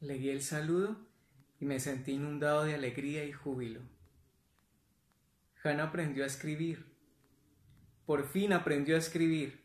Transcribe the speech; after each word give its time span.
Leí 0.00 0.30
el 0.30 0.42
saludo 0.42 0.96
y 1.58 1.66
me 1.66 1.78
sentí 1.78 2.12
inundado 2.12 2.64
de 2.64 2.74
alegría 2.74 3.26
y 3.26 3.32
júbilo. 3.32 3.82
Hannah 5.62 5.84
aprendió 5.84 6.24
a 6.24 6.26
escribir. 6.26 6.96
Por 8.06 8.26
fin 8.26 8.54
aprendió 8.54 8.96
a 8.96 8.98
escribir. 8.98 9.62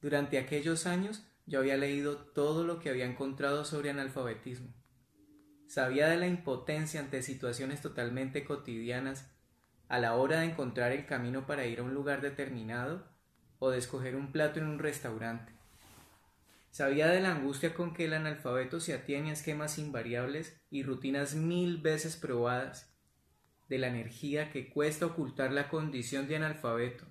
Durante 0.00 0.38
aquellos 0.38 0.86
años 0.86 1.26
yo 1.44 1.58
había 1.58 1.76
leído 1.76 2.16
todo 2.16 2.64
lo 2.64 2.78
que 2.78 2.88
había 2.88 3.04
encontrado 3.04 3.66
sobre 3.66 3.90
analfabetismo. 3.90 4.72
Sabía 5.66 6.08
de 6.08 6.16
la 6.16 6.26
impotencia 6.26 6.98
ante 6.98 7.22
situaciones 7.22 7.82
totalmente 7.82 8.46
cotidianas 8.46 9.30
a 9.88 9.98
la 9.98 10.14
hora 10.16 10.40
de 10.40 10.46
encontrar 10.46 10.90
el 10.92 11.04
camino 11.04 11.46
para 11.46 11.66
ir 11.66 11.80
a 11.80 11.82
un 11.82 11.92
lugar 11.92 12.22
determinado 12.22 13.06
o 13.58 13.68
de 13.68 13.76
escoger 13.76 14.16
un 14.16 14.32
plato 14.32 14.58
en 14.58 14.68
un 14.68 14.78
restaurante. 14.78 15.52
Sabía 16.72 17.08
de 17.08 17.20
la 17.20 17.32
angustia 17.32 17.74
con 17.74 17.92
que 17.92 18.06
el 18.06 18.14
analfabeto 18.14 18.80
se 18.80 18.94
atiene 18.94 19.28
a 19.28 19.34
esquemas 19.34 19.76
invariables 19.76 20.58
y 20.70 20.82
rutinas 20.82 21.34
mil 21.34 21.76
veces 21.76 22.16
probadas, 22.16 22.90
de 23.68 23.76
la 23.76 23.88
energía 23.88 24.50
que 24.50 24.70
cuesta 24.70 25.04
ocultar 25.04 25.52
la 25.52 25.68
condición 25.68 26.28
de 26.28 26.36
analfabeto, 26.36 27.04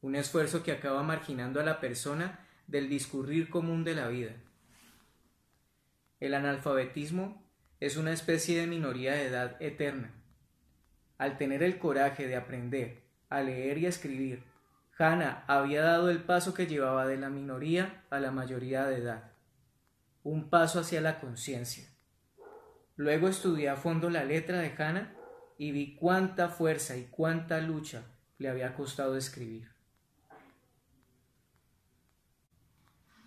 un 0.00 0.16
esfuerzo 0.16 0.62
que 0.62 0.72
acaba 0.72 1.02
marginando 1.02 1.60
a 1.60 1.64
la 1.64 1.80
persona 1.80 2.48
del 2.66 2.88
discurrir 2.88 3.50
común 3.50 3.84
de 3.84 3.94
la 3.94 4.08
vida. 4.08 4.36
El 6.18 6.32
analfabetismo 6.32 7.46
es 7.78 7.98
una 7.98 8.14
especie 8.14 8.58
de 8.58 8.66
minoría 8.66 9.12
de 9.12 9.26
edad 9.26 9.60
eterna. 9.60 10.14
Al 11.18 11.36
tener 11.36 11.62
el 11.62 11.78
coraje 11.78 12.26
de 12.26 12.36
aprender 12.36 13.02
a 13.28 13.42
leer 13.42 13.76
y 13.76 13.84
escribir, 13.84 14.42
Hannah 14.98 15.44
había 15.46 15.82
dado 15.82 16.10
el 16.10 16.22
paso 16.22 16.54
que 16.54 16.66
llevaba 16.66 17.06
de 17.06 17.16
la 17.16 17.30
minoría 17.30 18.04
a 18.10 18.20
la 18.20 18.30
mayoría 18.30 18.84
de 18.84 18.98
edad, 18.98 19.32
un 20.22 20.50
paso 20.50 20.80
hacia 20.80 21.00
la 21.00 21.18
conciencia. 21.20 21.88
Luego 22.96 23.28
estudié 23.28 23.68
a 23.68 23.76
fondo 23.76 24.10
la 24.10 24.24
letra 24.24 24.58
de 24.58 24.74
Hannah 24.76 25.14
y 25.58 25.72
vi 25.72 25.96
cuánta 25.96 26.48
fuerza 26.48 26.96
y 26.96 27.06
cuánta 27.06 27.60
lucha 27.60 28.02
le 28.38 28.48
había 28.48 28.74
costado 28.74 29.16
escribir. 29.16 29.70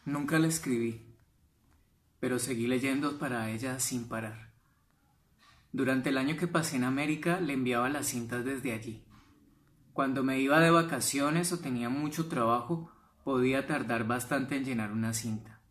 Nunca 0.05 0.37
la 0.37 0.47
escribí, 0.47 1.03
pero 2.19 2.37
seguí 2.37 2.67
leyendo 2.67 3.17
para 3.17 3.49
ella 3.49 3.79
sin 3.79 4.07
parar. 4.07 4.51
Durante 5.71 6.09
el 6.09 6.17
año 6.17 6.37
que 6.37 6.47
pasé 6.47 6.75
en 6.75 6.83
América 6.83 7.39
le 7.39 7.53
enviaba 7.53 7.89
las 7.89 8.07
cintas 8.07 8.45
desde 8.45 8.71
allí. 8.71 9.03
Cuando 9.95 10.23
me 10.23 10.41
iba 10.41 10.59
de 10.59 10.71
vacaciones 10.71 11.53
o 11.53 11.59
tenía 11.59 11.87
mucho 11.87 12.27
trabajo, 12.27 12.91
podía 13.23 13.65
tardar 13.65 14.05
bastante 14.05 14.57
en 14.57 14.65
llenar 14.65 14.91
una 14.91 15.13
cinta. 15.13 15.61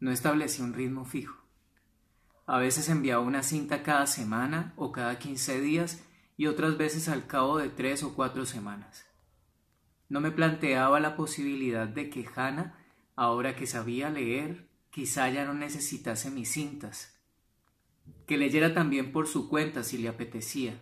No 0.00 0.10
establecí 0.10 0.62
un 0.62 0.72
ritmo 0.72 1.04
fijo. 1.04 1.36
A 2.46 2.56
veces 2.56 2.88
enviaba 2.88 3.22
una 3.22 3.42
cinta 3.42 3.82
cada 3.82 4.06
semana 4.06 4.72
o 4.76 4.90
cada 4.90 5.18
quince 5.18 5.60
días 5.60 6.02
y 6.38 6.46
otras 6.46 6.78
veces 6.78 7.10
al 7.10 7.26
cabo 7.26 7.58
de 7.58 7.68
tres 7.68 8.02
o 8.02 8.14
cuatro 8.14 8.46
semanas. 8.46 9.04
No 10.08 10.22
me 10.22 10.30
planteaba 10.30 10.98
la 10.98 11.14
posibilidad 11.14 11.86
de 11.86 12.08
que 12.08 12.26
Hannah, 12.34 12.78
ahora 13.16 13.54
que 13.54 13.66
sabía 13.66 14.08
leer, 14.08 14.70
quizá 14.88 15.28
ya 15.28 15.44
no 15.44 15.52
necesitase 15.52 16.30
mis 16.30 16.52
cintas. 16.52 17.20
Que 18.26 18.38
leyera 18.38 18.72
también 18.72 19.12
por 19.12 19.26
su 19.26 19.50
cuenta 19.50 19.84
si 19.84 19.98
le 19.98 20.08
apetecía 20.08 20.80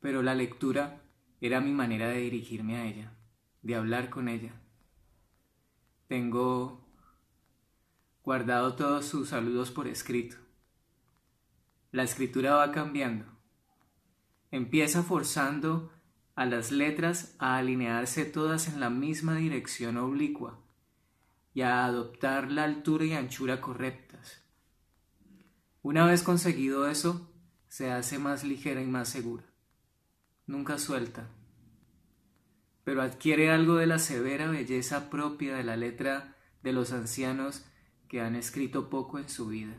pero 0.00 0.22
la 0.22 0.34
lectura 0.34 1.02
era 1.40 1.60
mi 1.60 1.72
manera 1.72 2.08
de 2.08 2.18
dirigirme 2.20 2.76
a 2.76 2.86
ella, 2.86 3.12
de 3.62 3.74
hablar 3.74 4.10
con 4.10 4.28
ella. 4.28 4.52
Tengo 6.08 6.84
guardado 8.22 8.74
todos 8.74 9.06
sus 9.06 9.28
saludos 9.30 9.70
por 9.70 9.88
escrito. 9.88 10.36
La 11.92 12.02
escritura 12.02 12.54
va 12.54 12.72
cambiando. 12.72 13.26
Empieza 14.50 15.02
forzando 15.02 15.92
a 16.34 16.46
las 16.46 16.70
letras 16.70 17.34
a 17.38 17.56
alinearse 17.56 18.24
todas 18.24 18.68
en 18.68 18.80
la 18.80 18.90
misma 18.90 19.36
dirección 19.36 19.96
oblicua 19.96 20.60
y 21.54 21.62
a 21.62 21.84
adoptar 21.84 22.52
la 22.52 22.64
altura 22.64 23.04
y 23.04 23.12
anchura 23.12 23.60
correctas. 23.60 24.44
Una 25.82 26.06
vez 26.06 26.22
conseguido 26.22 26.88
eso, 26.88 27.30
se 27.68 27.90
hace 27.90 28.18
más 28.18 28.44
ligera 28.44 28.80
y 28.80 28.86
más 28.86 29.08
segura 29.08 29.44
nunca 30.48 30.78
suelta, 30.78 31.28
pero 32.82 33.02
adquiere 33.02 33.50
algo 33.50 33.76
de 33.76 33.86
la 33.86 34.00
severa 34.00 34.48
belleza 34.48 35.10
propia 35.10 35.54
de 35.54 35.62
la 35.62 35.76
letra 35.76 36.34
de 36.62 36.72
los 36.72 36.92
ancianos 36.92 37.64
que 38.08 38.20
han 38.20 38.34
escrito 38.34 38.90
poco 38.90 39.18
en 39.18 39.28
su 39.28 39.46
vida. 39.46 39.74